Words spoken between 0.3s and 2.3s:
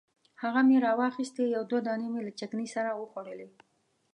هغه مې راواخیستې یو دوه دانې مې